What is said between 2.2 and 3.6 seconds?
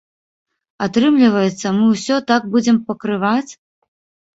так будзем пакрываць?